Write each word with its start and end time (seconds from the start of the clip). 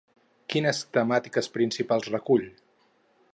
Quines 0.53 0.79
temàtiques 0.97 1.51
principals 1.59 2.09
recull? 2.17 2.49